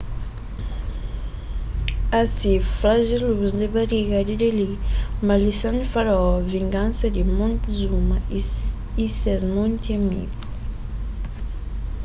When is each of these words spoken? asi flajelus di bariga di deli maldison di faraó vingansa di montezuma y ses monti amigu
asi 2.21 2.53
flajelus 2.77 3.51
di 3.59 3.67
bariga 3.75 4.19
di 4.27 4.35
deli 4.41 4.69
maldison 5.27 5.73
di 5.79 5.85
faraó 5.93 6.31
vingansa 6.53 7.07
di 7.15 7.21
montezuma 7.37 8.17
y 9.03 9.05
ses 9.19 9.41
monti 9.55 9.89
amigu 9.99 10.39